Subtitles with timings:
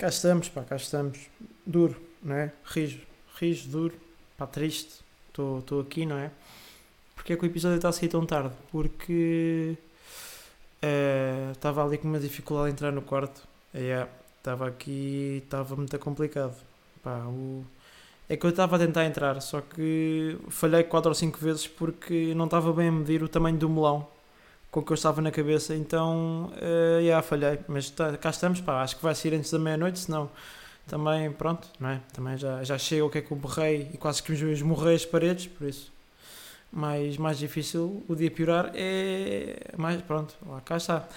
[0.00, 1.18] Cá estamos, pá, cá estamos.
[1.66, 2.50] Duro, não é?
[2.64, 3.02] Rijo,
[3.38, 3.92] rijo, duro,
[4.34, 5.04] pá, triste.
[5.28, 6.30] Estou aqui, não é?
[7.14, 8.54] Porque é que o episódio está a sair tão tarde?
[8.72, 9.76] Porque
[11.52, 13.46] estava ali com uma dificuldade a entrar no quarto.
[14.38, 16.56] Estava aqui, estava muito complicado.
[17.02, 17.62] Pá, o...
[18.26, 22.32] É que eu estava a tentar entrar, só que falhei 4 ou 5 vezes porque
[22.34, 24.08] não estava bem a medir o tamanho do melão
[24.70, 27.58] com que eu estava na cabeça, então uh, yeah, falhei.
[27.66, 30.30] Mas tá, cá estamos, pá, acho que vai sair antes da meia-noite, senão
[30.86, 32.00] também, pronto, não é?
[32.12, 34.96] Também já, já chega o que é que eu borrei e quase que me esmorrei
[34.96, 35.92] as paredes, por isso.
[36.72, 39.72] Mais, mais difícil o dia piorar é.
[39.76, 41.08] Mais, pronto, lá cá está.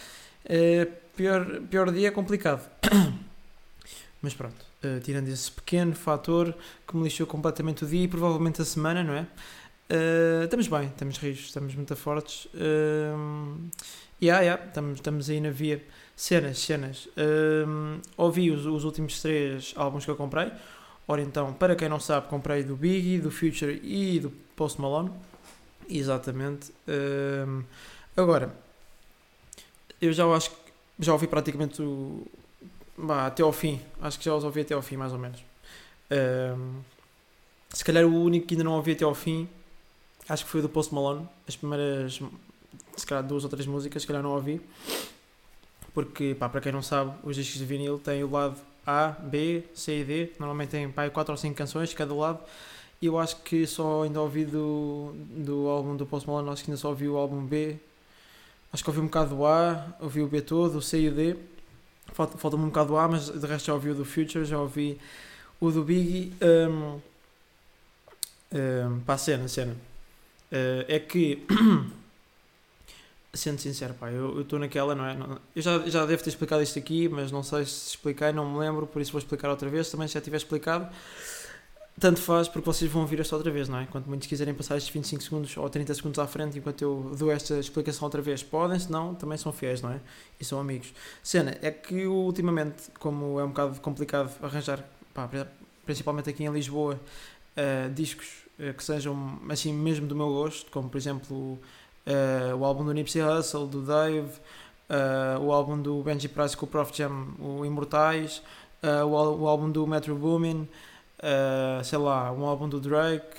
[0.45, 2.67] É, pior, pior dia é complicado.
[4.22, 6.56] Mas pronto, uh, tirando esse pequeno fator
[6.88, 9.28] que me lixou completamente o dia e provavelmente a semana, não é?
[9.90, 12.46] Uh, estamos bem, estamos rios, estamos muito fortes.
[12.54, 13.70] Uh,
[14.22, 15.84] yeah, yeah, estamos, estamos aí na via.
[16.16, 17.06] Cenas, cenas.
[17.18, 20.52] Uh, ouvi os, os últimos três álbuns que eu comprei.
[21.08, 25.11] Ora então, para quem não sabe, comprei do Biggie, do Future e do Post Malone.
[25.89, 26.72] Exatamente.
[26.88, 27.64] Uh,
[28.16, 28.56] agora,
[30.02, 30.56] eu já acho que
[31.00, 32.26] já ouvi praticamente o,
[32.98, 33.81] bah, até ao fim.
[34.02, 35.44] Acho que já os ouvi até ao fim, mais ou menos.
[36.09, 36.81] Uh,
[37.70, 39.50] se calhar o único que ainda não ouvi até ao fim
[40.28, 42.20] acho que foi do Post Malone, as primeiras,
[42.96, 44.62] se calhar duas ou três músicas, se calhar não ouvi,
[45.94, 49.64] porque, pá, para quem não sabe, os discos de vinil têm o lado A, B,
[49.74, 52.40] C e D, normalmente tem, pá, quatro ou cinco canções cada lado,
[53.02, 56.72] e eu acho que só ainda ouvi do, do álbum do Post Malone, acho que
[56.72, 57.78] ainda só ouvi o álbum B,
[58.72, 61.14] acho que ouvi um bocado do A, ouvi o B todo, o C e o
[61.14, 61.36] D,
[62.14, 64.60] falta-me falta um bocado do A, mas de resto já ouvi o do Future, já
[64.60, 65.00] ouvi
[65.60, 67.00] o do Biggie, um,
[68.54, 69.76] um, pá, cena, cena.
[70.54, 71.44] Uh, é que,
[73.34, 75.18] sendo sincero, pá, eu estou naquela, não é?
[75.56, 78.60] Eu já, já devo ter explicado isto aqui, mas não sei se expliquei, não me
[78.60, 79.90] lembro, por isso vou explicar outra vez.
[79.90, 80.88] Também se já tiver explicado,
[82.00, 83.88] tanto faz, porque vocês vão ouvir esta outra vez, não é?
[83.88, 87.32] Quanto muitos quiserem passar estes 25 segundos ou 30 segundos à frente enquanto eu dou
[87.32, 90.00] esta explicação outra vez, podem, se não, também são fiéis, não é?
[90.39, 90.94] E são amigos.
[91.23, 94.83] Cena, é que ultimamente, como é um bocado complicado arranjar,
[95.16, 95.27] pá,
[95.83, 97.00] principalmente aqui em Lisboa,
[97.58, 98.42] uh, discos
[98.77, 101.59] que sejam assim mesmo do meu gosto, como por exemplo
[102.08, 104.31] uh, o álbum do Nipsey Hussle, do Dave,
[104.89, 108.41] uh, o álbum do Benji Price com o Prof Jam, o Imortais,
[108.83, 110.67] uh, o, o, álbum do Metro Boomin,
[111.83, 113.37] sei lá, um álbum do Drake,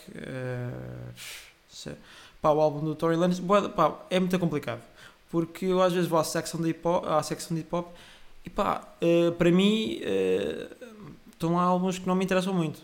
[2.41, 3.41] pá, o álbum do Tory Lanez,
[3.76, 4.81] pá, é muito complicado,
[5.31, 7.88] porque eu às vezes vou à secção de hip hop, à secção de hip -hop,
[8.44, 8.88] e pá,
[9.36, 10.00] para mim
[11.31, 12.81] estão álbuns que não me interessam muito.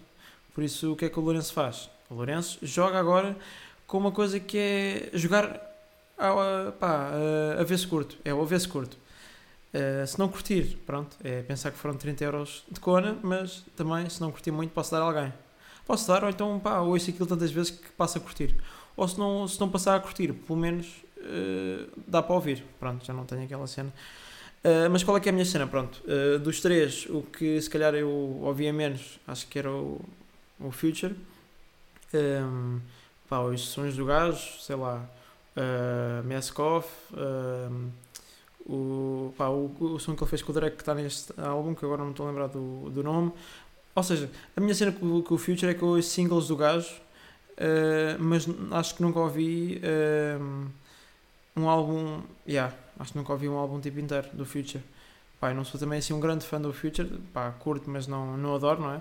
[0.54, 1.88] Por isso, o que é que o Lourenço faz?
[2.10, 3.36] O Lourenço joga agora
[3.86, 5.60] com uma coisa que é jogar
[6.18, 7.10] a, pá,
[7.58, 8.18] a, se curto.
[8.24, 8.98] É o se curto.
[9.72, 14.10] Uh, se não curtir, pronto, é pensar que foram 30 euros de cona, mas também,
[14.10, 15.32] se não curtir muito, posso dar a alguém.
[15.86, 18.56] Posso dar, ou então, pá, ouço aquilo tantas vezes que passa a curtir.
[18.96, 20.88] Ou se não, se não passar a curtir, pelo menos
[21.18, 22.64] uh, dá para ouvir.
[22.80, 23.92] Pronto, já não tenho aquela cena.
[24.64, 25.68] Uh, mas qual é que é a minha cena?
[25.68, 26.02] Pronto,
[26.42, 28.10] dos três, o que se calhar eu
[28.42, 30.00] ouvia menos, acho que era o,
[30.58, 31.14] o Future.
[32.12, 32.80] Um,
[33.28, 35.04] pá, os sons do gajo, sei lá,
[35.56, 37.90] uh, Meskov, um,
[38.66, 41.74] o, pá, o, o som que ele fez com o Drake que está neste álbum,
[41.74, 43.32] que agora não estou a lembrar do, do nome.
[43.94, 46.56] Ou seja, a minha cena com, com o Future é que eu ouço singles do
[46.56, 49.80] gajo, uh, mas acho que nunca ouvi
[50.40, 50.68] um,
[51.56, 52.22] um álbum.
[52.46, 54.82] Yeah, acho que nunca ouvi um álbum tipo inteiro do Future.
[55.40, 58.54] Pá, não sou também assim um grande fã do Future, pá, curto, mas não, não
[58.54, 59.00] adoro, não é?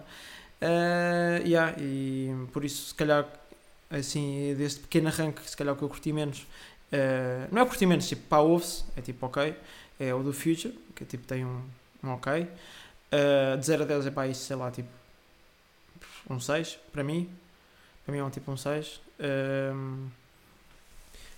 [0.61, 3.25] Uh, yeah, e por isso, se calhar,
[3.89, 6.41] assim, deste pequeno arranque, se calhar o que eu curti menos,
[6.91, 9.55] uh, não é curti menos, tipo, pá, ouve-se, é tipo, ok,
[9.99, 11.61] é o do Future, que tipo tem um,
[12.03, 12.41] um ok.
[12.41, 14.89] Uh, de 0 a 10 é pá, isso, sei lá, tipo,
[16.29, 17.29] um 6, para mim,
[18.05, 19.01] para mim é um tipo um 6.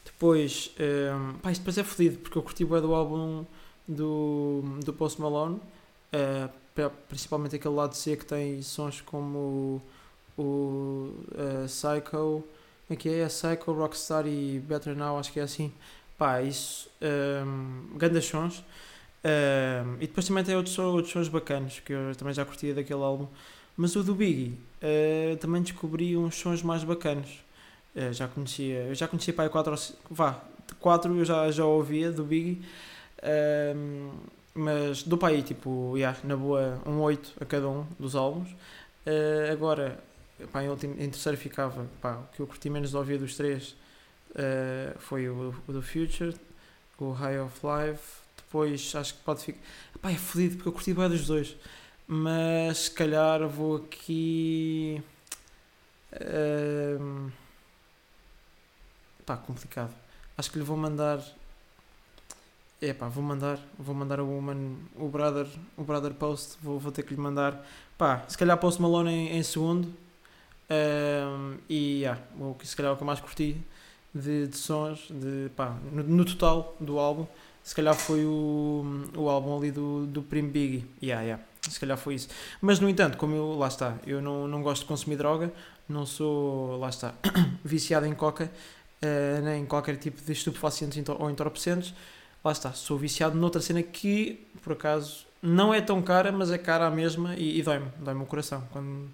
[0.03, 3.45] depois, um, pá, isto depois é fodido, porque eu curti bem do álbum
[3.87, 5.61] do, do Post Malone.
[6.13, 9.81] Uh, principalmente aquele lado C que tem sons como
[10.37, 12.43] o, o uh, Psycho,
[12.89, 15.71] aqui é, é Psycho, Rockstar e Better Now, acho que é assim.
[16.17, 18.59] Pá, isso, um, ehm, grandes sons.
[18.59, 18.63] Um,
[19.23, 23.01] ehm, e depois também tem outros, outros sons bacanas que eu também já curtia daquele
[23.01, 23.27] álbum.
[23.75, 27.29] Mas o do Biggie uh, também descobri uns sons mais bacanas.
[27.95, 29.75] Uh, já conhecia, eu já conhecia para 4
[30.09, 30.39] vá,
[30.79, 32.61] 4 eu já, já ouvia do Biggie.
[33.23, 34.11] Um, ehm,
[34.53, 38.49] mas para aí, tipo, yeah, na boa, um 8 a cada um dos álbuns.
[39.05, 40.03] Uh, agora,
[40.51, 43.35] pá, em, último, em terceiro ficava, pá, o que eu curti menos de ouvir dos
[43.35, 43.75] três
[44.31, 46.35] uh, foi o, o, do Future,
[46.99, 48.21] o High of Life.
[48.37, 49.59] Depois acho que pode ficar.
[50.01, 51.55] Pá, é fodido porque eu curti bem dos dois.
[52.07, 55.01] mas se calhar vou aqui.
[56.13, 57.31] Uh,
[59.25, 59.93] pá, complicado.
[60.37, 61.23] Acho que lhe vou mandar.
[62.83, 65.45] É pá, vou mandar, vou mandar o Woman, o Brother,
[65.77, 67.63] o Brother Post, vou, vou ter que lhe mandar.
[67.95, 69.93] Pá, se calhar Post Malone em, em segundo.
[70.71, 73.55] Um, e yeah, o que se calhar o que eu mais curti
[74.15, 77.27] de, de sons, de, pá, no, no, total do álbum,
[77.61, 80.83] se calhar foi o, o álbum ali do, do Primo Biggie.
[81.03, 82.29] Yeah, yeah, se calhar foi isso.
[82.59, 85.53] Mas no entanto, como eu, lá está, eu não, não gosto de consumir droga,
[85.87, 87.13] não sou, lá está,
[87.63, 88.49] viciado em coca,
[89.03, 91.93] uh, nem em qualquer tipo de estupefacientes ou entorpecentes.
[92.43, 96.57] Lá está, sou viciado noutra cena que, por acaso, não é tão cara, mas é
[96.57, 99.09] cara a mesma e, e dói-me, dói-me o coração quando,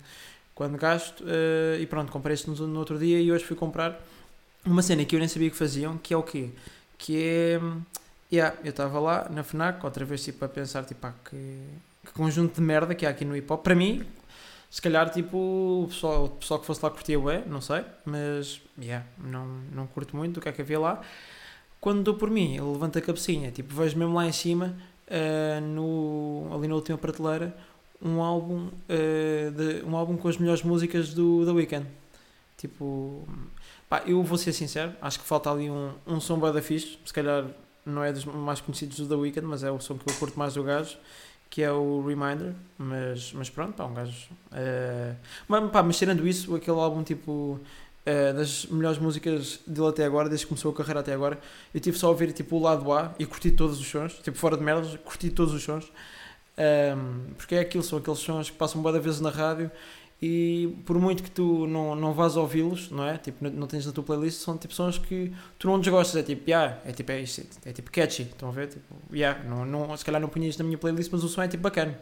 [0.56, 1.24] quando gasto.
[1.24, 4.00] Uh, e pronto, comprei isto no, no outro dia e hoje fui comprar
[4.65, 6.50] uma cena que eu nem sabia que faziam, que é o quê?
[6.97, 7.62] Que é.
[8.29, 11.38] Yeah, eu estava lá na FNAC, outra vez tipo, a pensar tipo, ah, que,
[12.06, 13.63] que conjunto de merda que há aqui no hip hop.
[13.63, 14.06] Para mim,
[14.69, 18.59] se calhar tipo, o pessoal, o pessoal que fosse lá curtia ué, não sei, mas
[18.77, 21.01] yeah, não, não curto muito o que é que havia lá.
[21.79, 24.75] Quando dou por mim, eu levanto a cabecinha, tipo, vejo mesmo lá em cima,
[25.07, 27.56] uh, no, ali na última prateleira,
[28.01, 31.88] um álbum, uh, de, um álbum com as melhores músicas do The Weeknd.
[32.57, 33.27] Tipo,
[33.89, 37.13] Pá, eu vou ser sincero, acho que falta ali um, um som bada fixe, se
[37.13, 37.45] calhar
[37.85, 40.38] não é dos mais conhecidos do The Weeknd, mas é o som que eu curto
[40.38, 40.97] mais do gajo,
[41.50, 44.30] que é o Reminder, mas, mas pronto, pá, um gajo...
[44.51, 45.15] Uh,
[45.47, 47.57] mas, pá, mas tirando isso, aquele álbum tipo...
[48.07, 51.38] Uh, das melhores músicas dele até agora, desde que começou a carreira até agora,
[51.74, 54.38] eu tive só a ouvir tipo o lado A e curti todos os sons, tipo
[54.38, 55.92] fora de merdas, curti todos os sons,
[56.57, 59.69] um, porque é aquilo, são aqueles sons que passam boa vezes na rádio
[60.21, 63.18] e por muito que tu não, não vás ouvi-los, não é?
[63.18, 66.24] Tipo, não, não tens na tua playlist, são tipo sons que tu não desgostas, é
[66.24, 68.68] tipo, yeah, é tipo, é, isto, é tipo catchy, estão a ver?
[68.68, 71.48] Tipo, yeah, não, não, se calhar não punhas na minha playlist, mas o som é
[71.48, 72.00] tipo bacana.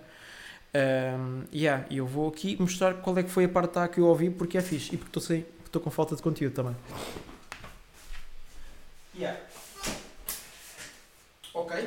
[0.73, 3.99] Um, yeah, e eu vou aqui mostrar qual é que foi a parte A que
[3.99, 5.21] eu ouvi, porque é fixe e porque estou
[5.79, 6.75] com falta de conteúdo também.
[9.15, 9.39] Yeah.
[11.53, 11.77] Ok.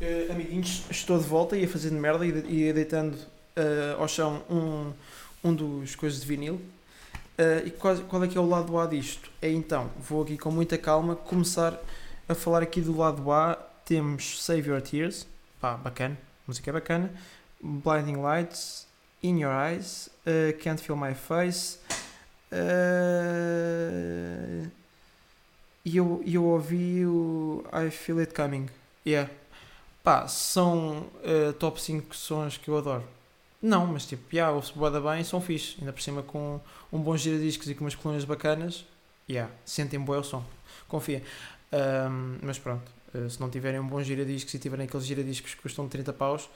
[0.00, 4.08] Uh, amiguinhos, estou de volta e a fazer de merda e, e deitando uh, ao
[4.08, 4.92] chão um
[5.42, 6.54] um dos coisas de vinil.
[7.38, 9.30] Uh, e qual, qual é que é o lado A disto?
[9.40, 11.78] É então, vou aqui com muita calma começar
[12.28, 13.54] a falar aqui do lado A.
[13.84, 15.26] Temos Save Your Tears,
[15.60, 16.16] pá, bacana,
[16.46, 17.12] música é bacana.
[17.60, 18.86] Blinding Lights,
[19.22, 21.78] In Your Eyes, uh, Can't Feel My Face.
[22.52, 24.12] Uh,
[25.84, 28.68] e eu, eu ouvi o I Feel It Coming.
[29.06, 29.30] Yeah.
[30.04, 33.04] Pá, são uh, top 5 sons que eu adoro.
[33.60, 35.76] Não, mas tipo, yeah, ouve-se boada bem são fixe.
[35.80, 36.60] Ainda por cima com
[36.92, 38.84] um bom giradiscos e com umas colunas bacanas,
[39.28, 40.44] yeah, sentem bom o som.
[40.88, 41.22] Confia.
[41.72, 45.62] Um, mas pronto, uh, se não tiverem um bom giradiscos e tiverem aqueles giradiscos que
[45.62, 46.50] custam 30 paus,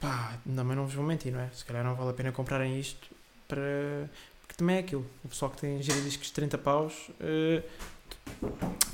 [0.00, 1.48] pá, também não vos vou mentir, não é?
[1.50, 3.15] Se calhar não vale a pena comprarem isto
[3.48, 4.10] para.
[4.40, 5.06] Porque também é aquilo.
[5.24, 7.62] O pessoal que tem giradiscos de 30 paus, uh,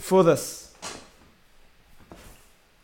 [0.00, 0.72] foda-se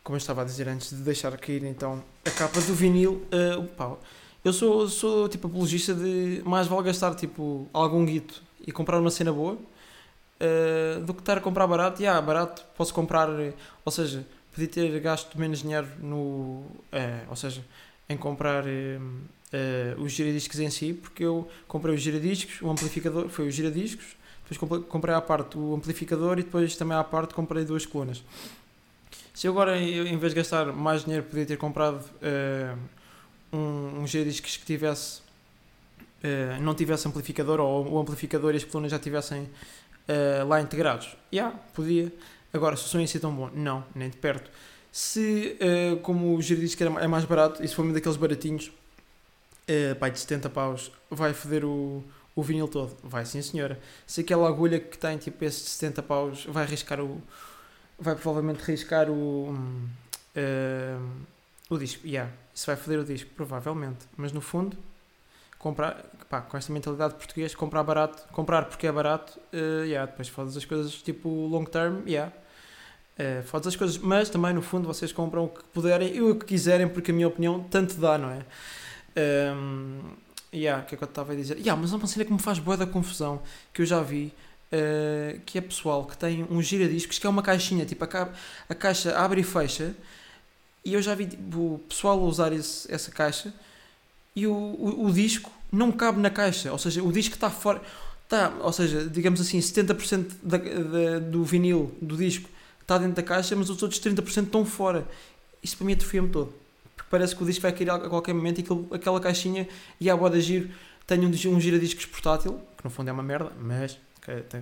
[0.09, 3.63] como eu estava a dizer antes de deixar cair então a capa do vinil, uh,
[3.77, 3.95] pá,
[4.43, 9.11] eu sou, sou tipo apologista de mais vale gastar tipo algum guito e comprar uma
[9.11, 12.01] cena boa uh, do que estar a comprar barato.
[12.01, 13.29] E ah, barato posso comprar,
[13.85, 16.65] ou seja, podia ter gasto menos dinheiro no, uh,
[17.29, 17.63] ou seja,
[18.09, 23.47] em comprar uh, os giradiscos em si, porque eu comprei os giradiscos, o amplificador foi
[23.47, 24.17] os giradiscos,
[24.49, 28.23] depois comprei à parte o amplificador e depois também à parte comprei duas colunas.
[29.33, 32.77] Se eu agora, em vez de gastar mais dinheiro, podia ter comprado uh,
[33.55, 35.21] um, um G-Discs que tivesse,
[36.23, 41.07] uh, não tivesse amplificador ou o amplificador e as colunas já tivessem uh, lá integrados,
[41.07, 42.11] já, yeah, podia.
[42.51, 44.49] Agora, se o som ia ser tão bom, não, nem de perto.
[44.91, 45.57] Se,
[46.01, 48.71] como o G-Discs é mais barato, e se for um daqueles baratinhos,
[49.69, 52.03] uh, pai de 70 paus, vai foder o,
[52.35, 52.95] o vinil todo.
[53.03, 53.79] Vai sim, senhora.
[54.07, 57.21] Se aquela agulha que tem tipo esses 70 paus vai arriscar o,
[57.97, 61.11] vai provavelmente riscar o, uh,
[61.69, 62.05] o disco.
[62.05, 64.05] Yeah, isso vai foder o disco, provavelmente.
[64.17, 64.77] Mas no fundo,
[65.57, 70.27] comprar, pá, com esta mentalidade portuguesa, comprar barato, comprar porque é barato, uh, yeah, depois
[70.27, 72.33] fodes as coisas tipo long term, yeah.
[73.19, 76.35] Uh, fodes as coisas, mas também no fundo vocês compram o que puderem e o
[76.35, 78.45] que quiserem, porque a minha opinião tanto dá, não é?
[79.53, 79.99] Um,
[80.53, 81.57] yeah, o que é que eu estava a dizer?
[81.57, 83.41] Yeah, mas é uma cena que me faz boa da confusão
[83.73, 84.33] que eu já vi
[84.71, 88.29] uh, que é pessoal que tem um giradiscos que é uma caixinha, tipo a, ca
[88.69, 89.93] a caixa abre e fecha,
[90.85, 93.53] e eu já vi tipo, o pessoal usar esse, essa caixa
[94.35, 97.81] e o, o, o, disco não cabe na caixa, ou seja, o disco está fora,
[98.23, 102.49] está, ou seja, digamos assim, 70% da, da, do vinil do disco
[102.89, 105.07] está dentro da caixa, mas os outros 30% estão fora.
[105.61, 106.51] Isso para mim atrofia-me todo.
[107.09, 109.67] parece que o disco vai cair a qualquer momento e aquilo, aquela caixinha
[109.99, 110.69] e a boa de giro
[111.05, 113.97] tem um, um giradiscos portátil, que no fundo é uma merda, mas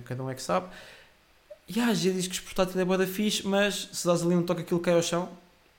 [0.04, 0.68] cada um é que sabe.
[1.66, 4.80] E há giradiscos portátil é boa da fixe, mas se dás ali um toque aquilo
[4.80, 5.28] cai ao chão,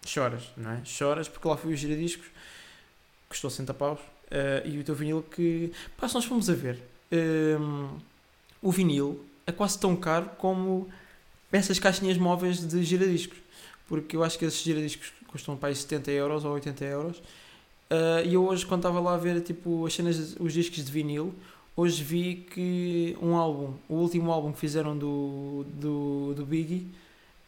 [0.06, 0.82] choras, não é?
[0.86, 2.28] Choras porque lá foi o giradiscos,
[3.28, 5.72] custou 60 paus, uh, e o teu vinil que.
[5.98, 6.80] Pá, se nós fomos a ver,
[7.12, 7.90] um, ehm,
[8.62, 10.88] o vinil é quase tão caro como
[11.52, 13.38] essas caixinhas móveis de giradiscos.
[13.88, 17.18] Porque eu acho que esses giradiscos custam para aí 70 euros ou 80 euros.
[17.18, 20.92] Uh, e eu hoje, quando estava lá a ver tipo, as cenas, os discos de
[20.92, 21.34] vinil,
[21.76, 26.88] hoje vi que um álbum, o último álbum que fizeram do, do, do Biggie,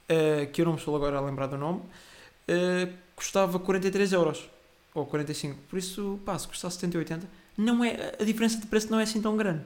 [0.10, 4.50] uh, que eu não me estou agora a lembrar do nome, uh, custava 43 euros
[4.96, 5.58] ou 45.
[5.70, 7.28] Por isso, pá, se custar 70 ou 80,
[7.58, 9.64] não é, a diferença de preço não é assim tão grande.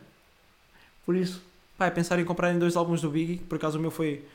[1.06, 1.42] Por isso,
[1.78, 4.26] pá, é pensar em comprar em dois álbuns do Biggie, por acaso o meu foi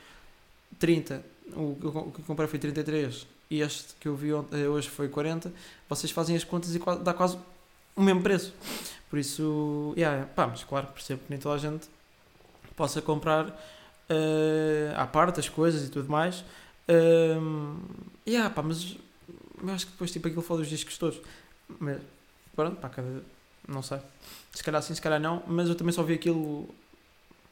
[0.79, 5.09] 30, o que eu comprei foi 33 e este que eu vi eh, hoje foi
[5.09, 5.51] 40,
[5.89, 7.37] vocês fazem as contas e dá quase
[7.95, 8.53] o mesmo preço.
[9.09, 11.87] Por isso, yeah, pá, mas claro, percebo que nem toda a gente
[12.77, 16.45] possa comprar uh, à parte as coisas e tudo mais.
[16.87, 17.77] Uh,
[18.25, 18.97] yeah, pá, mas
[19.61, 21.19] eu acho que depois tipo aquilo fala dos discos todos.
[21.79, 21.99] Mas
[22.55, 23.23] pronto, pá, cada.
[23.67, 23.99] Não sei.
[24.53, 25.43] Se calhar sim, se calhar não.
[25.45, 26.73] Mas eu também só vi aquilo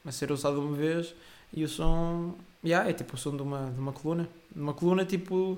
[0.06, 1.14] a ser usado uma vez
[1.54, 2.36] e o som.
[2.64, 4.30] Yeah, é tipo o som de uma, de uma coluna.
[4.56, 5.58] Uma coluna tipo.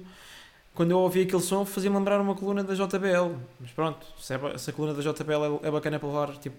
[0.74, 3.36] Quando eu ouvi aquele som fazia-me lembrar uma coluna da JBL.
[3.60, 6.58] Mas pronto, se, é, se a coluna da JBL é, é bacana para levar tipo.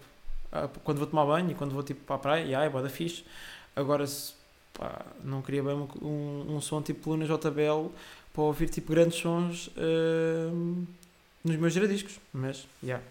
[0.85, 2.91] Quando vou tomar banho e quando vou tipo para a praia, yeah, é boa da
[2.91, 3.25] fixe.
[3.75, 4.35] Agora se
[4.75, 7.89] pá, não queria bem um, um, um som tipo coluna JBL
[8.33, 10.87] para ouvir tipo grandes sons uh,
[11.45, 13.03] nos meus giradiscos, mas yeah,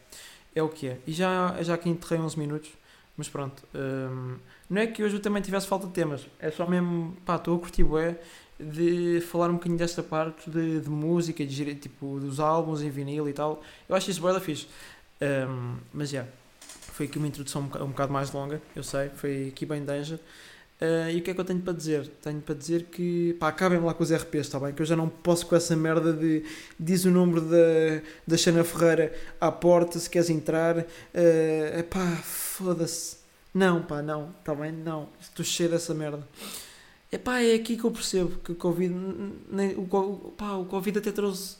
[0.56, 0.98] é o que é.
[1.06, 2.70] E já, já aqui enterrei 11 minutos,
[3.22, 3.63] mas pronto.
[3.75, 4.38] Um,
[4.68, 7.56] não é que hoje eu também tivesse falta de temas, é só mesmo, pá, estou
[7.56, 8.20] a curtir bué
[8.60, 13.30] de falar um bocadinho desta parte de, de música, de, tipo, dos álbuns em vinil
[13.30, 13.62] e tal.
[13.88, 14.68] Eu acho isso bué da fixe.
[15.22, 16.32] Um, mas já, yeah,
[16.94, 20.20] foi aqui uma introdução um, um bocado mais longa, eu sei, foi aqui bem danger.
[20.82, 22.08] Uh, e o que é que eu tenho para dizer?
[22.24, 24.74] Tenho para dizer que pá, acabem lá com os RPs, está bem?
[24.74, 26.44] Que eu já não posso com essa merda de
[26.80, 30.80] diz o número da, da Xana Ferreira à porta se queres entrar.
[30.80, 33.18] Uh, pá, foda-se.
[33.54, 34.72] Não, pá, não, está bem?
[34.72, 36.28] Não, estou cheio dessa merda.
[37.12, 38.92] É pá, é aqui que eu percebo que o Covid,
[39.52, 39.86] nem, o,
[40.36, 41.58] pá, o Covid até trouxe,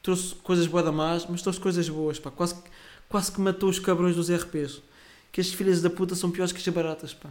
[0.00, 2.54] trouxe coisas boas da más, mas trouxe coisas boas, pá, quase,
[3.08, 4.80] quase que matou os cabrões dos RPs.
[5.32, 7.28] Que as filhas da puta são piores que as baratas, pá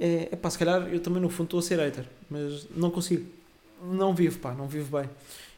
[0.00, 2.90] é, é pá, se calhar eu também no fundo estou a ser hater, mas não
[2.90, 3.26] consigo.
[3.82, 5.08] Não vivo, pá, não vivo bem.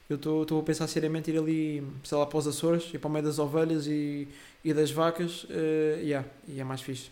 [0.09, 3.11] Eu estou a pensar seriamente ir ali, sei lá, para os Açores, ir para o
[3.11, 4.28] meio das ovelhas e,
[4.64, 7.11] e das vacas, uh, yeah, e é mais fixe.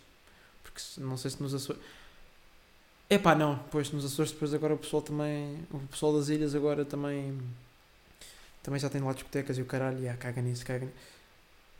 [0.62, 1.80] Porque não sei se nos Açores.
[3.10, 6.54] É pá, não, pois nos Açores depois agora o pessoal também, o pessoal das ilhas
[6.54, 7.38] agora também,
[8.62, 10.96] também já tem lá discotecas e o caralho, yeah, caga nisso, caga nisso.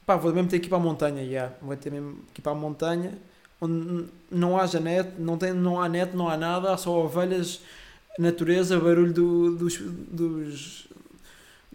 [0.05, 2.43] Pá, vou mesmo ter que ir para a montanha, yeah, vou ter mesmo que ir
[2.43, 3.17] para a montanha
[3.65, 7.61] onde não haja net, não, tem, não há net, não há nada, há só ovelhas,
[8.19, 10.89] natureza, barulho do, dos, dos,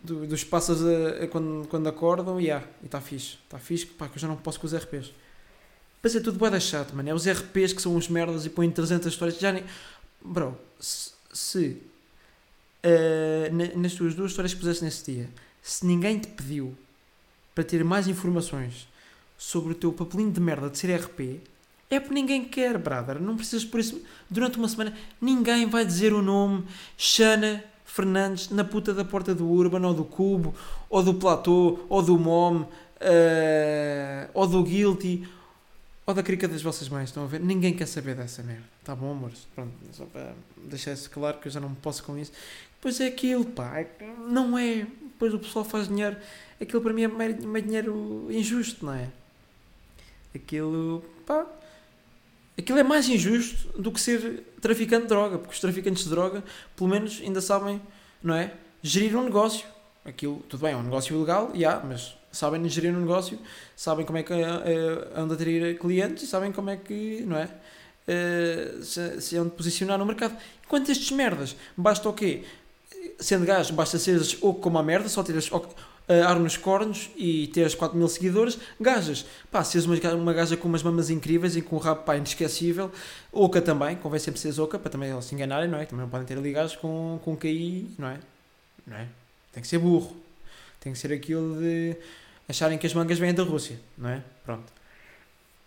[0.04, 3.38] do, dos pássaros a, a, quando, quando acordam e yeah, e está fixe.
[3.44, 5.12] Está fixe, pá, que eu já não posso com os RPs.
[6.02, 7.10] Mas é tudo boa chato, mano.
[7.10, 9.38] É os RPs que são uns merdas e põem 300 histórias.
[9.38, 9.64] Já nem.
[10.22, 11.12] Bro, se.
[11.34, 11.82] se
[12.86, 15.30] uh, nas tuas duas histórias que puseste nesse dia,
[15.62, 16.76] se ninguém te pediu
[17.54, 18.88] para ter mais informações
[19.38, 21.42] sobre o teu papelinho de merda de ser RP,
[21.90, 23.20] é porque ninguém quer, brother.
[23.20, 24.02] Não precisas por isso.
[24.30, 26.64] Durante uma semana, ninguém vai dizer o nome
[26.96, 30.54] Xana Fernandes na puta da porta do Urban, ou do Cubo,
[30.88, 32.70] ou do Platô, ou do Mom, uh,
[34.36, 35.28] ou do Guilty,
[36.06, 37.10] ou da crica das vossas mães.
[37.10, 37.40] Estão a ver?
[37.40, 38.64] Ninguém quer saber dessa merda.
[38.84, 39.48] Tá bom, amores?
[39.56, 42.32] Pronto, só para deixar isso claro que eu já não posso com isso.
[42.80, 43.80] Pois é aquilo, pá.
[43.80, 43.88] É
[44.30, 44.86] não é.
[45.02, 46.16] Depois o pessoal faz dinheiro.
[46.62, 49.10] Aquilo para mim é meio dinheiro injusto, não é?
[50.36, 51.48] Aquilo, pá
[52.60, 56.44] Aquilo é mais injusto do que ser traficante de droga, porque os traficantes de droga,
[56.76, 57.82] pelo menos, ainda sabem,
[58.22, 58.54] não é?
[58.84, 59.66] Gerir um negócio.
[60.04, 63.40] Aquilo, tudo bem, é um negócio ilegal, yeah, mas sabem gerir um negócio,
[63.78, 64.38] sabem como é que uh,
[65.16, 67.46] andam a ter clientes e sabem como é que, não é?
[67.46, 70.36] Uh, se, se é onde posicionar no mercado.
[70.66, 72.44] Enquanto estes merdas, basta o quê?
[73.20, 75.66] Sendo gajo, basta seres ou como a merda, só teres uh,
[76.26, 79.26] ar nos cornos e teres 4 mil seguidores, gajas.
[79.52, 82.16] Pá, se és uma, uma gaja com umas mamas incríveis e com um rabo pá,
[82.16, 82.92] inesquecível,
[83.32, 85.86] oca também, convém sempre seres oca, para também se enganarem, não é?
[85.86, 88.20] Também não podem ter ali gajos com, com KI, não é?
[88.88, 89.08] Não é?
[89.52, 90.16] Tem que ser burro.
[90.80, 91.96] Tem que ser aquilo de
[92.48, 94.24] acharem que as mangas vêm da Rússia, não é?
[94.46, 94.72] Pronto.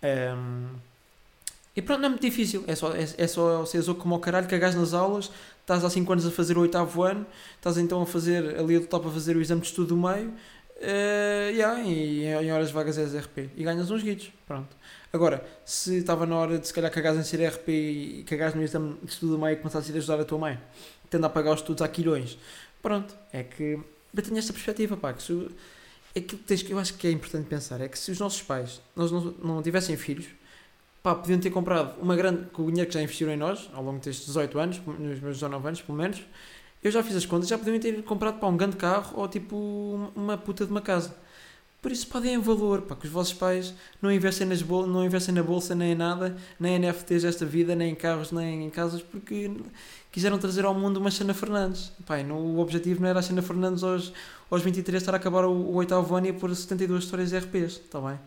[0.03, 0.69] Um,
[1.75, 2.65] E pronto, não é muito difícil.
[2.67, 6.13] É só, é, é só seres como ao caralho, cagás nas aulas, estás há 5
[6.13, 7.27] anos a fazer o oitavo ano,
[7.57, 10.29] estás então a fazer ali do top a fazer o exame de estudo do meio,
[10.29, 13.51] uh, yeah, e em horas vagas és RP.
[13.57, 14.31] E ganhas uns guitos.
[14.47, 14.77] Pronto.
[15.13, 18.63] Agora, se estava na hora de se calhar cagares em ser RP e cagares no
[18.63, 20.59] exame de estudo do meio e começares a ir ajudar a tua mãe,
[21.11, 22.39] tendo a pagar os estudos a quilhões,
[22.83, 23.79] pronto, é que
[24.15, 25.49] eu tenho esta perspectiva, pá, que se,
[26.15, 28.81] é que tens, eu acho que é importante pensar, é que se os nossos pais
[28.97, 30.27] nós não, não tivessem filhos,
[31.03, 33.83] pá, podiam ter comprado uma grande, com o dinheiro que já investiram em nós, ao
[33.83, 36.23] longo destes 18 anos, nos meus 19 anos, pelo menos,
[36.83, 40.11] eu já fiz as contas, já podiam ter comprado, pá, um grande carro ou, tipo,
[40.15, 41.15] uma puta de uma casa.
[41.81, 45.05] Por isso, pá, deem valor, pá, que os vossos pais não investem, nas bol não
[45.05, 48.67] investem na bolsa nem em nada, nem em NFTs desta vida, nem em carros, nem
[48.67, 49.51] em casas, porque
[50.13, 51.93] quiseram trazer ao mundo uma Xana Fernandes.
[52.07, 54.13] Pá, o objetivo não era a Xana Fernandes aos,
[54.49, 58.01] aos 23 estar a acabar o, o oitavo ano e por 72 histórias RPs, está
[58.01, 58.19] bem?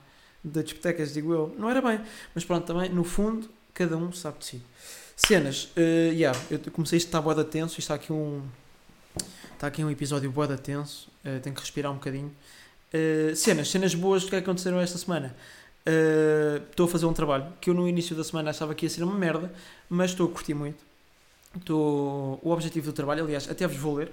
[0.46, 1.56] De discotecas, digo eu.
[1.58, 2.00] Não era bem.
[2.34, 4.62] Mas pronto, também, no fundo, cada um sabe de si.
[5.16, 8.42] Cenas, uh, yeah, eu comecei isto está boa tenso, isto está aqui um.
[9.54, 12.32] Está aqui um episódio boa tenso, uh, tenho que respirar um bocadinho.
[12.94, 15.36] Uh, cenas, cenas boas que aconteceram esta semana.
[16.70, 18.90] Estou uh, a fazer um trabalho que eu no início da semana achava que ia
[18.90, 19.54] ser uma merda,
[19.90, 20.84] mas estou a curtir muito.
[21.56, 24.12] Estou, o objetivo do trabalho, aliás, até vos vou ler,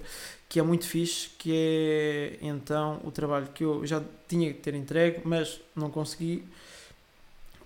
[0.48, 4.74] que é muito fixe, que é então o trabalho que eu já tinha que ter
[4.74, 6.44] entregue, mas não consegui,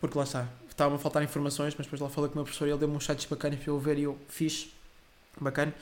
[0.00, 2.66] porque lá está, estavam a faltar informações, mas depois lá falei com o meu professor
[2.66, 4.68] e ele deu-me um chat bacana para eu ver e eu fiz,
[5.38, 5.74] bacana,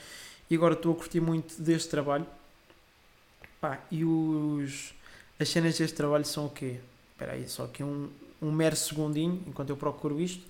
[0.49, 2.25] e agora estou a curtir muito deste trabalho.
[3.61, 4.93] Pá, e os,
[5.39, 6.79] as cenas deste trabalho são o quê?
[7.11, 8.09] Espera aí, só aqui um,
[8.41, 10.45] um mero segundinho, enquanto eu procuro isto.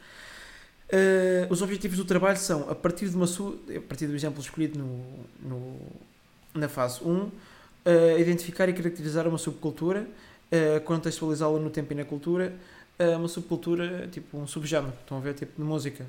[0.88, 4.78] Uh, os objetivos do trabalho são, a partir, de uma a partir do exemplo escolhido
[4.78, 5.80] no, no
[6.56, 7.32] na fase 1, uh,
[7.84, 10.08] eh, identificar e caracterizar uma subcultura,
[10.52, 12.54] uh, contextualizá-la no tempo e na cultura,
[13.00, 16.06] uh, uma subcultura, tipo um subgénero, estão a ver, tipo de música.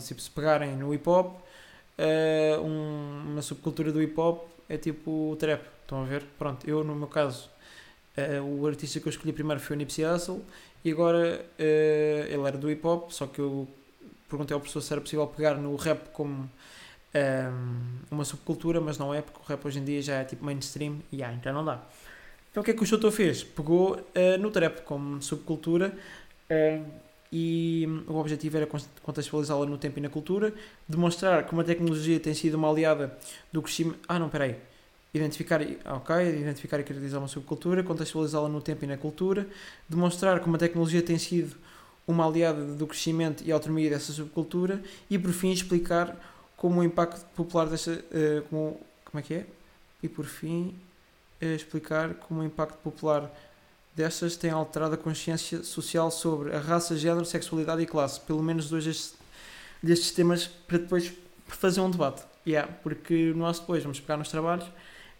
[0.00, 1.40] Tipo, se pegarem no hip hop,
[2.64, 6.24] um, uma subcultura do hip hop é tipo o trap, estão a ver?
[6.38, 7.50] Pronto, eu no meu caso,
[8.58, 10.42] o artista que eu escolhi primeiro foi o Nipsey Hussle
[10.84, 13.68] e agora ele era do hip hop, só que eu
[14.32, 16.48] perguntei ao professor se era possível pegar no rap como
[17.14, 20.42] um, uma subcultura, mas não é, porque o rap hoje em dia já é tipo
[20.42, 21.82] mainstream e ah, então não dá.
[22.50, 23.44] Então o que é que o Choto fez?
[23.44, 25.92] Pegou uh, no trap como subcultura
[26.50, 26.84] uh,
[27.30, 28.68] e o objetivo era
[29.02, 30.52] contextualizá-la no tempo e na cultura,
[30.88, 33.16] demonstrar como a tecnologia tem sido uma aliada
[33.50, 33.98] do crescimento.
[34.08, 34.56] Ah, não, peraí.
[35.14, 39.46] Identificar, ok, identificar e caracterizar uma subcultura, contextualizá-la no tempo e na cultura,
[39.86, 41.54] demonstrar como a tecnologia tem sido
[42.06, 46.16] uma aliada do crescimento e autonomia dessa subcultura e por fim explicar
[46.56, 47.92] como o impacto popular desta.
[47.92, 49.46] Uh, como, como é que é?
[50.02, 50.74] E por fim,
[51.40, 53.30] uh, explicar como o impacto popular
[53.94, 58.20] destas tem alterado a consciência social sobre a raça, género, sexualidade e classe.
[58.20, 59.14] Pelo menos dois destes,
[59.82, 61.12] destes temas para depois
[61.46, 62.22] fazer um debate.
[62.46, 64.72] Yeah, porque nós depois vamos pegar nos trabalhos um,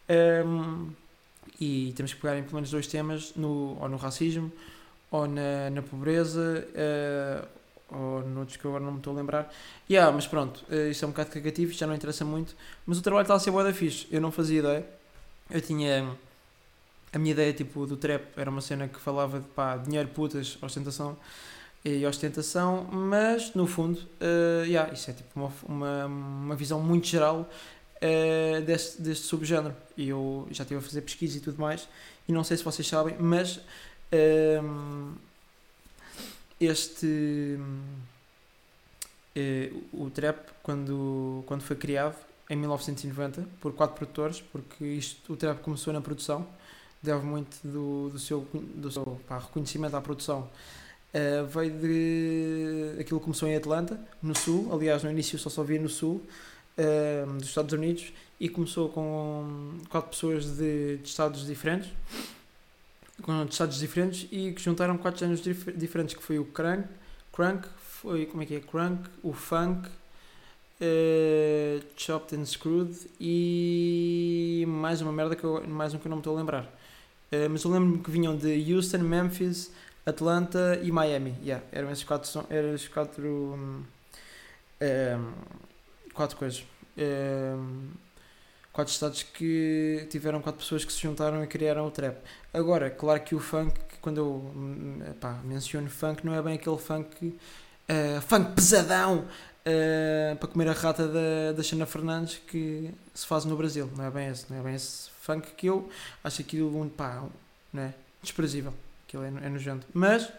[0.09, 0.89] ehm,
[1.61, 4.51] e temos que pegar em pelo menos dois temas, no, ou no racismo,
[5.13, 7.47] ou na, na pobreza, uh,
[7.95, 9.55] ou noutros que eu agora não me estou a lembrar.
[9.89, 12.57] Yeah, mas pronto, uh, isto é um bocado cagativo, já não interessa muito.
[12.87, 14.87] Mas o trabalho está a ser boa da fixe, eu não fazia ideia.
[15.51, 16.17] Eu tinha.
[17.13, 20.57] A minha ideia tipo, do trap era uma cena que falava de pá, dinheiro, putas,
[20.63, 21.15] ostentação
[21.85, 27.07] e ostentação, mas no fundo, uh, yeah, isso é tipo uma, uma, uma visão muito
[27.07, 27.47] geral
[28.01, 29.77] uh, deste, deste subgénero.
[29.95, 31.87] E eu já estive a fazer pesquisa e tudo mais,
[32.27, 33.61] e não sei se vocês sabem, mas.
[36.61, 37.59] Este
[39.35, 42.17] eh, o trap quando quando foi criado
[42.51, 46.47] em 1990 por quatro produtores porque isto o trap começou na produção
[47.03, 50.49] deve muito do, do seu do seu pá, reconhecimento à produção.
[51.15, 55.79] Uh, veio de aquilo começou em Atlanta no sul aliás no início só só via
[55.79, 56.23] no sul
[56.79, 61.91] uh, dos Estados Unidos e começou com quatro pessoas de, de estados diferentes
[63.23, 66.87] com estados diferentes e que juntaram quatro géneros dif diferentes, que foi o crunk,
[67.33, 69.89] crunk, foi, como é que é, crunk, o funk,
[70.83, 76.17] uh, chopped and screwed e mais uma merda, que eu, mais um que eu não
[76.17, 76.65] me estou a lembrar.
[77.33, 79.73] Uh, mas eu lembro-me que vinham de Houston, Memphis,
[80.05, 81.35] Atlanta e Miami.
[81.43, 83.83] Yeah, eram esses quatro, eram esses quatro, um,
[84.83, 85.33] um,
[86.13, 86.65] quatro coisas.
[86.99, 87.91] Um,
[88.73, 92.17] quatro estados que tiveram quatro pessoas que se juntaram e criaram o trap.
[92.53, 96.79] Agora, claro que o funk, quando eu hum, pá, menciono funk, não é bem aquele
[96.79, 103.27] funk, uh, funk pesadão uh, para comer a rata da, da Xana Fernandes que se
[103.27, 103.91] faz no Brasil.
[103.97, 105.89] Não é bem esse, não é bem esse funk que eu
[106.25, 107.23] acho aquilo um, pá,
[107.73, 107.95] não é?
[108.23, 108.73] desprezível.
[109.07, 109.87] Aquilo é, é nojento.
[109.93, 110.33] Mas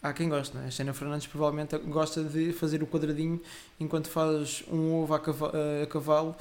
[0.00, 0.68] há quem goste, não é?
[0.68, 3.40] A Xena Fernandes provavelmente gosta de fazer o quadradinho
[3.80, 6.36] enquanto faz um ovo a cavalo, a cavalo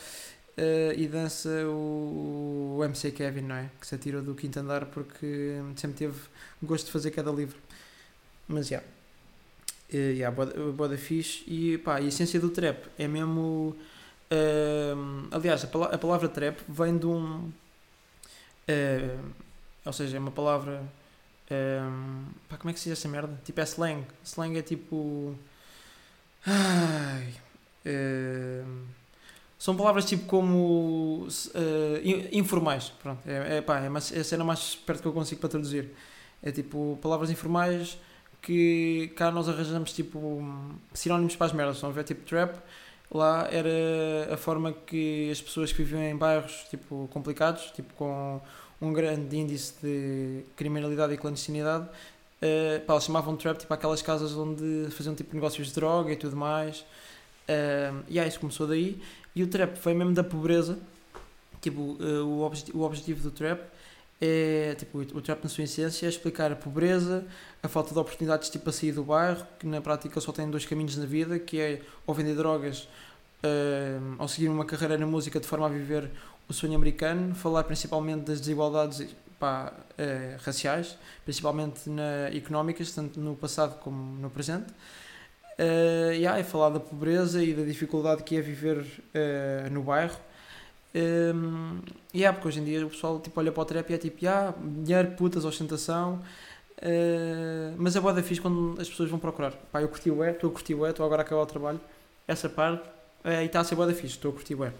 [0.57, 3.69] uh, e dança o, o, MC Kevin, não é?
[3.79, 6.19] Que se atirou do quinto andar porque sempre teve
[6.61, 7.57] gosto de fazer queda livre.
[8.47, 8.77] Mas já.
[8.77, 8.87] Yeah.
[9.93, 11.43] Uh, yeah, boda, boda fixe.
[11.47, 13.75] E pá, a essência do trap é mesmo.
[14.31, 17.51] Uh, aliás, a, pala a, palavra trap vem de um.
[18.67, 19.33] Uh,
[19.85, 20.83] ou seja, é uma palavra.
[21.49, 23.39] Um, pá, como é que se diz essa merda?
[23.45, 24.03] Tipo, é slang.
[24.23, 25.37] Slang é tipo.
[26.45, 27.33] Ai.
[29.57, 32.89] São palavras tipo como uh, informais.
[33.01, 35.49] Pronto, é, é, pá, é, mais, é a cena mais perto que eu consigo para
[35.49, 35.89] traduzir.
[36.43, 37.97] É tipo palavras informais
[38.41, 40.43] que cá nós arranjamos tipo
[40.93, 41.77] sinónimos para as merdas.
[41.77, 42.03] Estão a ver?
[42.03, 42.55] Tipo trap.
[43.09, 48.39] Lá era a forma que as pessoas que viviam em bairros tipo complicados, tipo com
[48.79, 54.89] um grande índice de criminalidade e clandestinidade, uh, pá, chamavam trap tipo aquelas casas onde
[54.91, 56.81] faziam tipo negócios de droga e tudo mais.
[57.49, 59.01] Uh, e aí isso começou daí.
[59.37, 60.79] E o trap foi mesmo da pobreza.
[61.61, 63.59] Tipo, uh, o, obje o objetivo do trap
[64.19, 67.23] é, tipo, o trap na sua essência é explicar a pobreza,
[67.61, 70.65] a falta de oportunidades tipo a sair do bairro, que na prática só tem dois
[70.65, 72.89] caminhos na vida, que é ou vender drogas
[73.43, 76.09] uh, ou seguir uma carreira na música de forma a viver
[76.49, 79.07] o sonho americano, falar principalmente das desigualdades
[79.39, 84.73] pá, uh, raciais, principalmente na, económicas, tanto no passado como no presente.
[85.59, 90.17] Uh, yeah, é falar da pobreza e da dificuldade que é viver uh, no bairro.
[90.95, 91.79] Um,
[92.13, 93.97] e yeah, porque hoje em dia o pessoal tipo, olha para o trap e é
[93.97, 96.21] tipo, yeah, dinheiro, putas, ostentação.
[96.77, 99.51] Uh, mas é boa fixe quando as pessoas vão procurar.
[99.71, 101.45] Pá, eu curti o é, estou a curtir o é, estou agora a acabar o
[101.45, 101.81] trabalho.
[102.27, 102.87] Essa parte,
[103.25, 104.73] uh, e está a ser boa fixe, estou a curtir o é.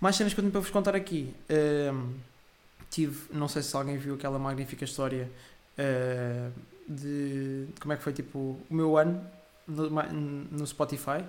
[0.00, 1.32] Mais cenas que eu tenho para vos contar aqui.
[1.48, 2.14] Uh,
[2.90, 5.30] tive, não sei se alguém viu aquela magnífica história
[5.78, 6.52] uh,
[6.88, 9.24] de como é que foi tipo o meu ano
[9.66, 11.24] no, no Spotify.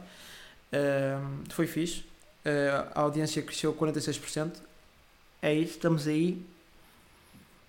[0.71, 2.01] Uh, foi fixe.
[2.45, 4.55] Uh, a audiência cresceu 46%.
[5.41, 6.41] É isso, estamos aí.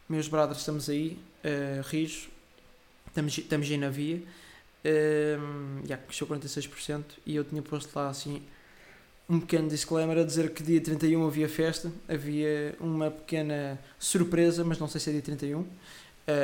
[0.09, 1.18] Meus brothers, estamos aí.
[1.44, 2.28] Uh, rijo.
[3.07, 4.16] Estamos, estamos aí na via.
[4.16, 7.04] Uh, yeah, cresceu 46%.
[7.26, 8.42] E eu tinha posto lá assim
[9.28, 11.92] um pequeno disclaimer a dizer que dia 31 havia festa.
[12.09, 15.61] Havia uma pequena surpresa, mas não sei se é dia 31.
[15.61, 15.66] Uh,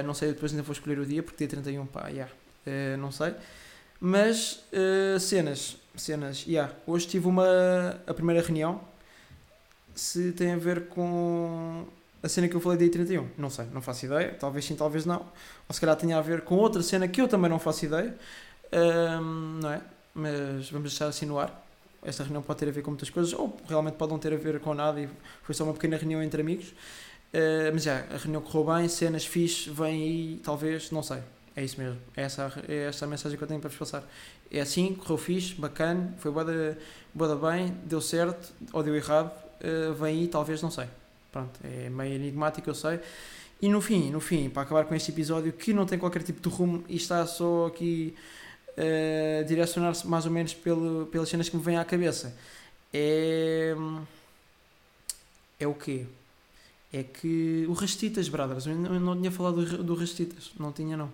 [0.05, 2.33] não sei, depois ainda vou escolher o dia, porque dia 31, pá, yeah,
[2.67, 3.35] uh, não sei.
[4.07, 6.71] Mas uh, cenas, cenas, yeah.
[6.87, 8.83] Hoje tive uma a primeira reunião.
[9.95, 11.87] Se tem a ver com
[12.23, 15.07] a cena que eu falei dia 31, não sei, não faço ideia, talvez sim, talvez
[15.07, 15.21] não.
[15.67, 18.15] Ou se calhar tenha a ver com outra cena que eu também não faço ideia,
[19.23, 19.81] um, não é?
[20.13, 21.67] Mas vamos deixar assim no ar.
[22.03, 24.37] Esta reunião pode ter a ver com muitas coisas, ou realmente pode não ter a
[24.37, 25.09] ver com nada e
[25.43, 26.75] foi só uma pequena reunião entre amigos.
[27.33, 31.23] Uh, mas já, a reunião correu bem, cenas fixe, vem aí, talvez, não sei.
[31.57, 31.99] É isso mesmo.
[32.17, 34.05] É essa, é essa a mensagem que eu tenho para vos passar.
[34.51, 36.77] É assim, correu fixe, bacana, foi boa,
[37.15, 40.87] boa bem, deu certo ou deu errado, uh, vem aí, talvez, não sei.
[41.31, 43.01] Pronto, é meio enigmático, eu sei.
[43.63, 46.41] E no fim, no fim, para acabar com este episódio que não tem qualquer tipo
[46.41, 48.15] de rumo e está só aqui
[48.77, 52.37] uh, direcionar-se mais ou menos pelo, pelas cenas que me vêm à cabeça,
[52.93, 53.75] é.
[55.59, 56.07] É o quê?
[56.95, 61.13] É que o Rastitas, brothers, eu não, tinha falado do, do Rastitas, não tinha não,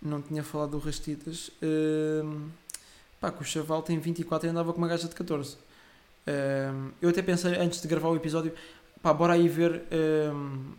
[0.00, 2.40] não tinha falado do Rastitas, uh,
[3.20, 5.56] pá, que o chaval tem 24 e andava com uma gaja de 14.
[5.56, 8.52] Uh, eu até pensei, antes de gravar o episódio,
[9.08, 10.78] pá, bora aí ver uh,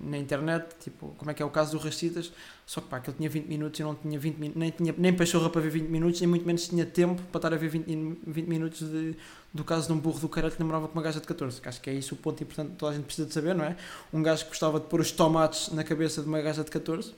[0.00, 2.32] na internet, tipo, como é que é o caso do Rastitas,
[2.64, 4.94] só que pá, que ele tinha 20 minutos e não tinha 20 minutos, nem, tinha,
[4.96, 7.68] nem pachorra para ver 20 minutos, nem muito menos tinha tempo para estar a ver
[7.68, 9.16] 20, 20 minutos de,
[9.52, 11.68] do caso de um burro do caralho que namorava com uma gaja de 14, que
[11.68, 13.64] acho que é isso o ponto importante que toda a gente precisa de saber, não
[13.64, 13.76] é?
[14.12, 17.12] Um gajo que gostava de pôr os tomates na cabeça de uma gaja de 14,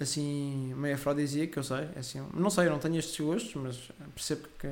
[0.00, 3.76] assim, meio afrodisíaco, eu sei, é assim, não sei, eu não tenho estes gostos, mas
[4.14, 4.66] percebo que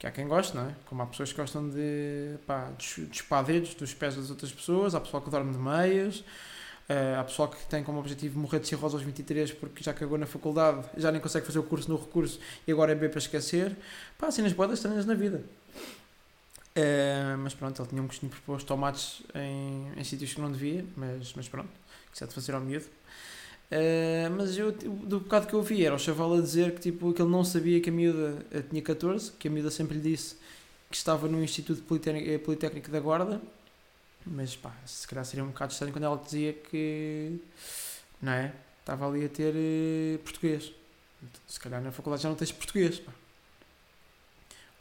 [0.00, 0.74] que há quem goste, não é?
[0.86, 2.72] Como há pessoas que gostam de, pá,
[3.10, 7.24] despar dedos dos pés das outras pessoas, há pessoal que dorme de meias, uh, há
[7.24, 10.88] pessoal que tem como objetivo morrer de cirrose aos 23 porque já cagou na faculdade,
[10.96, 13.76] já nem consegue fazer o curso no recurso e agora é bem para esquecer.
[14.18, 15.44] Pá, assim nas bodas estranhas na vida.
[16.70, 20.82] Uh, mas pronto, ele tinha um costume proposto tomates em, em sítios que não devia,
[20.96, 21.68] mas, mas pronto,
[22.10, 22.86] isso é de fazer ao miúdo.
[23.70, 27.12] Uh, mas eu, do bocado que eu vi, era o chaval a dizer que, tipo,
[27.12, 30.02] que ele não sabia que a miúda eh, tinha 14, que a miúda sempre lhe
[30.02, 30.34] disse
[30.90, 33.40] que estava no Instituto Politécnico, eh, Politécnico da Guarda,
[34.26, 37.38] mas pá, se calhar seria um bocado estranho quando ela dizia que,
[38.20, 38.52] não é?
[38.80, 39.54] Estava ali a ter
[40.24, 40.72] português.
[41.46, 43.12] Se calhar na faculdade já não tens português, pá.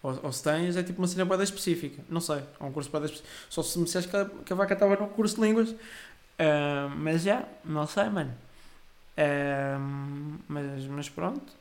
[0.02, 2.02] Ou, ou se tens, é tipo uma cena bada específica.
[2.10, 3.36] Não sei, é um curso bada específico.
[3.50, 5.70] Só se me disseste que a, que a vaca estava num curso de línguas.
[5.70, 8.34] Uh, mas já, não sei, mano.
[10.48, 11.52] Mas, mas pronto.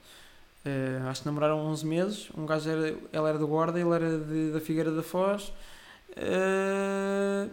[0.67, 2.29] Uh, acho que namoraram 11 meses.
[2.37, 5.53] Um gajo era, ela era do Guarda, ele era de, da Figueira da Foz.
[6.11, 7.51] Uh,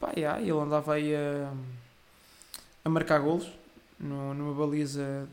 [0.00, 1.52] pá, yeah, ele andava aí a,
[2.84, 3.48] a marcar golos
[4.00, 5.28] no, numa baliza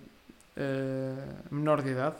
[0.57, 2.17] uh, menor de idade.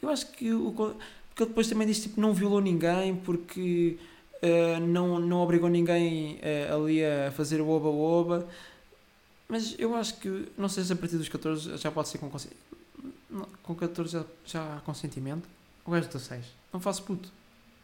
[0.00, 3.98] Eu acho que o, porque ele depois também disse tipo não violou ninguém porque
[4.42, 8.46] uh, não, não obrigou ninguém uh, ali a fazer o oba-oba.
[9.48, 12.28] Mas eu acho que, não sei se a partir dos 14 já pode ser com
[12.28, 12.68] consentimento.
[13.62, 15.48] Com 14 já, já há consentimento.
[15.84, 16.44] O gajo 16.
[16.72, 17.30] Não faço puto.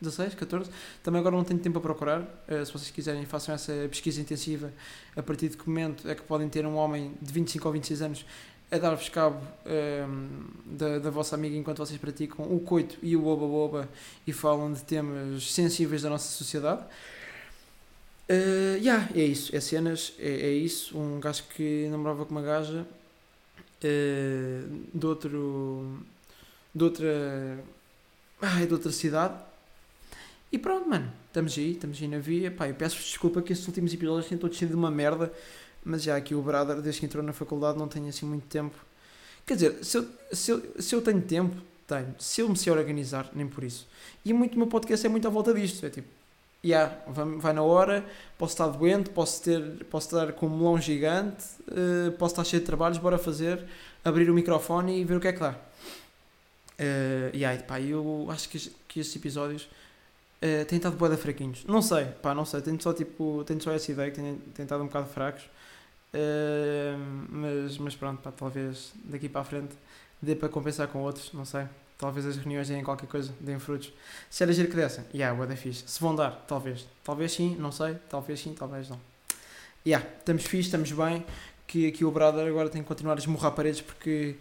[0.01, 0.71] 16, 14.
[1.03, 2.21] Também agora não tenho tempo a procurar.
[2.21, 4.71] Uh, se vocês quiserem, façam essa pesquisa intensiva
[5.17, 8.03] a partir de que momento é que podem ter um homem de 25 ou 26
[8.03, 8.27] anos
[8.71, 13.15] a dar-vos cabo um, ehm, da, da vossa amiga enquanto vocês praticam o coito e
[13.15, 13.89] o oba-oba
[14.27, 16.83] e falam de temas sensíveis da nossa sociedade.
[18.29, 20.99] Uh, yeah, é isso, é cenas, é, é isso.
[20.99, 22.87] Um gajo que namorava com uma gaja
[23.85, 25.99] uh, de outro.
[26.75, 27.59] de outra.
[28.41, 29.35] Ai, de outra cidade.
[30.51, 32.51] E pronto, mano, estamos aí, estamos aí na via.
[32.51, 35.33] Pá, eu peço desculpa que estes últimos episódios tenham todos sido de uma merda
[35.85, 38.75] mas já aqui o brother, desde que entrou na faculdade, não tem assim muito tempo.
[39.47, 41.55] Quer dizer, se eu, se eu, se eu tenho tempo,
[41.87, 42.15] tenho.
[42.19, 43.87] Se eu me sei organizar, nem por isso.
[44.25, 45.85] E muito o meu podcast é muito à volta disto.
[45.85, 46.09] É tipo,
[46.65, 48.05] yeah, vai, na hora,
[48.39, 52.61] posso estar doente, posso, ter, posso estar com um melão gigante, uh, posso estar cheio
[52.61, 53.65] de trabalhos, bora fazer,
[54.05, 55.51] abrir o microfone e ver o que é que dá.
[56.77, 59.63] Uh, e pá, eu acho que, que estes episódios
[60.43, 61.65] uh, têm estado boeda fraquinhos.
[61.67, 62.61] Não sei, pá, não sei.
[62.63, 65.45] Tenho só, tipo, tenho só essa ideia que têm, têm estado um bocado fracos.
[66.15, 66.97] Uh,
[67.29, 69.75] mas, mas pronto, pá, talvez daqui para a frente
[70.23, 71.67] dê para compensar com outros, não sei.
[71.97, 73.93] Talvez as reuniões deem qualquer coisa, deem frutos.
[74.29, 75.85] Se era giro que dessem, yeah, what fixe.
[75.87, 76.87] Se vão dar, talvez.
[77.03, 77.97] Talvez sim, não sei.
[78.09, 79.01] Talvez sim, talvez não.
[79.87, 81.25] Yeah, estamos fixe, estamos bem.
[81.67, 84.37] Que aqui o brother agora tem que continuar a esmurrar paredes porque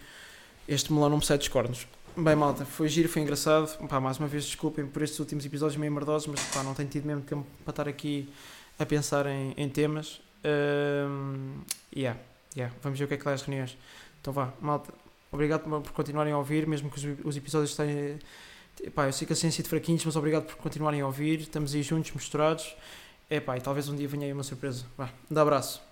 [0.68, 1.88] este melão não me sai dos cornos.
[2.16, 3.76] Bem, malta, foi giro, foi engraçado.
[3.88, 6.90] Pá, mais uma vez, desculpem por estes últimos episódios meio merdosos, mas pá, não tenho
[6.90, 8.32] tido mesmo tempo para estar aqui
[8.78, 10.22] a pensar em, em temas.
[10.44, 11.62] Um,
[11.96, 12.20] yeah,
[12.56, 12.76] yeah.
[12.82, 13.78] Vamos ver o que é que dá as reuniões.
[14.22, 14.94] Então vá, malta.
[15.34, 18.20] Obrigado por continuarem a ouvir, mesmo que os, os episódios tenham.
[18.94, 21.40] Pá, eu sei que a ciência de fraquinhos, mas obrigado por continuarem a ouvir.
[21.42, 22.76] Estamos aí juntos, misturados.
[23.30, 24.86] É pá, e talvez um dia venha aí uma surpresa.
[24.96, 25.84] Vá, um abraço.